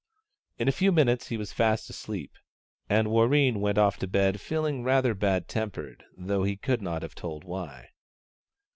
In 0.57 0.67
a 0.67 0.71
few 0.71 0.91
minutes 0.91 1.27
he 1.27 1.37
was 1.37 1.53
fast 1.53 1.87
asleep, 1.87 2.31
and 2.89 3.09
Warreen 3.09 3.57
went 3.59 3.77
off 3.77 3.97
to 3.99 4.07
bed 4.07 4.41
feeling 4.41 4.83
rather 4.83 5.13
bad 5.13 5.47
tempered, 5.47 6.03
though 6.17 6.41
he 6.43 6.57
could 6.57 6.81
not 6.81 7.03
have 7.03 7.13
told 7.13 7.43
why. 7.43 7.89